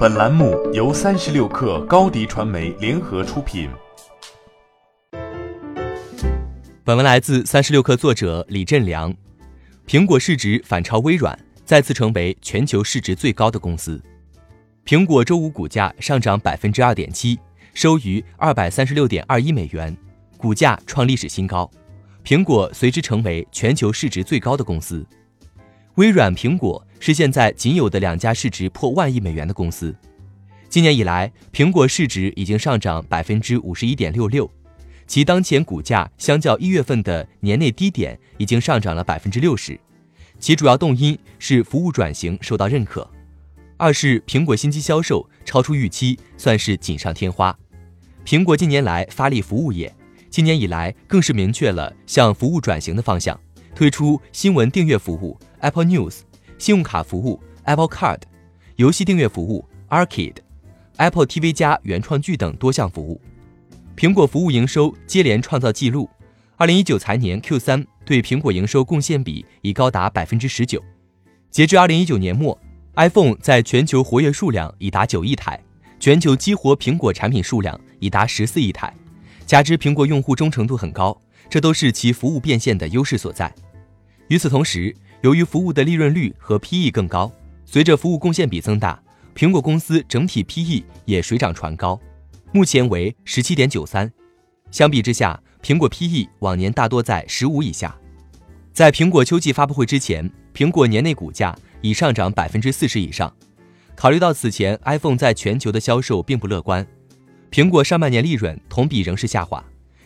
[0.00, 3.68] 本栏目由三十六氪高低传媒联合出品。
[6.82, 9.14] 本文来自三十六氪作者李振良。
[9.86, 14.02] 苹果市值反超微软，再次成为全球市值最高的公司。
[14.86, 17.38] 苹果周五股价上涨百分之二点七，
[17.74, 19.94] 收于二百三十六点二一美元，
[20.38, 21.70] 股价创历史新高。
[22.24, 25.06] 苹果随之成为全球市值最高的公司。
[25.96, 29.92] 微软、苹果是现在仅有的两家市值破万亿美元的公司。
[30.68, 34.48] 今年以来，苹果市值已经上涨百分之五十一点六六，
[35.06, 39.80] 其当前股价相较一月份的年内低点已经上涨了百分之六十。
[40.38, 43.10] 其主要动因是服务转型受到认可，
[43.76, 47.58] 二是苹果新机销售超出预期，算是锦上添花。
[48.24, 49.92] 苹果近年来发力服务业，
[50.30, 53.38] 今年以来更是明确了向服务转型的方向，
[53.74, 55.36] 推出新闻订阅服务。
[55.58, 56.20] Apple News、
[56.60, 58.18] 信用卡服务 Apple Card、
[58.76, 60.36] 游戏订阅服务 Arcade、
[60.98, 63.18] Apple TV 加原创剧等多项服务，
[63.96, 66.08] 苹果服务营收接连创造纪录。
[66.56, 70.84] 二零一九财年 Q 三对苹果营收贡献比已高达百分之十九。
[71.50, 72.56] 截至二零一九年末
[72.96, 75.58] ，iPhone 在全球活跃数量已达九亿台，
[75.98, 78.94] 全球激活苹果产品数量已达十四亿台。
[79.46, 83.50] 加之苹果用户忠诚度很高，这都是其服务变现的优势所在。
[84.28, 87.30] 与此同时，由于服务的利润率和 PE 更高，
[87.66, 89.00] 随着服务贡献比增大，
[89.34, 92.00] 苹果公司整体 PE 也水涨船高，
[92.52, 94.10] 目前为十七点九三。
[94.70, 97.94] 相比之下，苹果 PE 往年大多在十五以下。
[98.72, 103.30] 在苹果秋季发布会之前，苹果年内股价已上涨百分之四十以上。
[103.94, 106.86] 考虑到此前 iPhone 在全球的销售并不乐观，
[107.50, 109.62] 苹果上半年利润同比仍是下滑，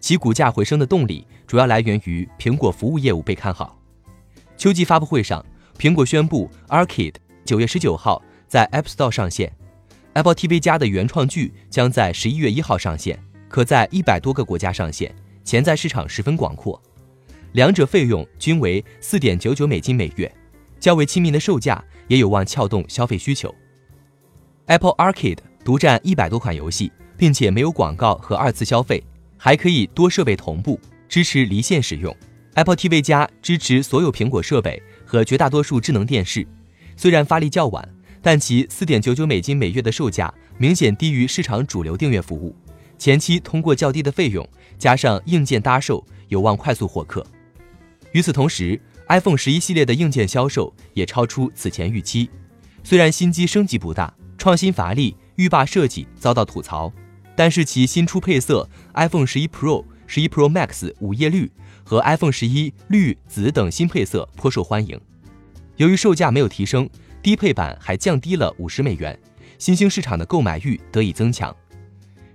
[0.00, 3.77] 其股价回升的动力主要来源于苹果服务业务被看好。
[4.58, 5.44] 秋季发布会上，
[5.78, 7.14] 苹果宣布 Arcade
[7.44, 9.52] 九月十九号在 App Store 上线
[10.14, 15.14] ，Apple TV 加的原创剧将在十一月一号上线，可在一百多个国家上线，
[15.44, 16.82] 潜在市场十分广阔。
[17.52, 20.30] 两者费用均为四点九九美金每月，
[20.80, 23.54] 较为亲民的售价也有望撬动消费需求。
[24.66, 29.04] Apple Arcade 独占一百多款游戏，并且没有广告和二次消费，
[29.36, 32.12] 还可以多设备同步，支持离线使用。
[32.58, 36.44] Apple TV 加支持所有苹果设备和绝大多数智能电视，
[36.96, 37.88] 虽然发力较晚，
[38.20, 42.56] 但其四点九九美金每月的售价明显低于市场主流订阅服务。
[42.98, 44.44] 前期通过较低的费用
[44.76, 47.24] 加上硬件搭售，有望快速获客。
[48.10, 52.28] 与此同时，iPhone 十一系列的硬件销售也超出此前预期。
[52.82, 56.92] 虽然新机升级不大，创新乏力，浴霸设计遭到吐槽，
[57.36, 61.48] 但是其新出配色 iPhone 十一 Pro、十一 Pro Max 午夜绿。
[61.88, 65.00] 和 iPhone 十一绿、紫等新配色颇受欢迎。
[65.76, 66.86] 由于售价没有提升，
[67.22, 69.18] 低配版还降低了五十美元，
[69.58, 71.56] 新兴市场的购买欲得以增强。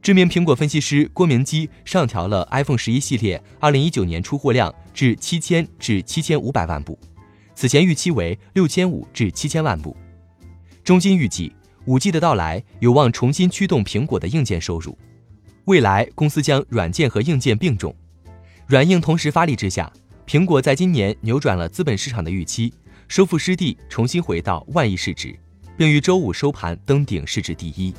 [0.00, 6.96] 知名苹果分析师郭明基上调了 iPhone 十一系列二零一九年出货量至七千至七千五百万部，
[7.56, 9.96] 此前预期为六千五至七千万部。
[10.84, 11.52] 中金预计，
[11.86, 14.96] 五 G 的到来有望重新驱动苹果的硬件收入，
[15.64, 17.92] 未来公司将软件和硬件并重。
[18.70, 19.92] 软硬同时发力之下，
[20.24, 22.72] 苹果在今年扭转了资本市场的预期，
[23.08, 25.36] 收复失地，重新回到万亿市值，
[25.76, 27.92] 并于周五收盘登顶市值第一。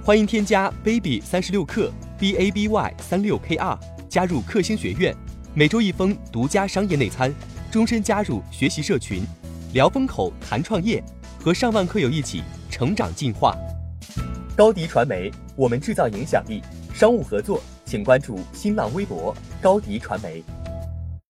[0.00, 3.76] 欢迎添加 baby 三十六克 b a b y 三六 k r
[4.08, 5.12] 加入克星学院，
[5.54, 7.34] 每周一封独家商业内参，
[7.72, 9.24] 终身加入学习社群，
[9.72, 11.02] 聊风口谈创业，
[11.40, 13.56] 和上万课友一起成长进化。
[14.56, 16.62] 高迪传媒，我们制造影响力，
[16.94, 17.60] 商务合作。
[17.94, 19.32] 请关注新浪微博
[19.62, 20.42] 高迪传媒。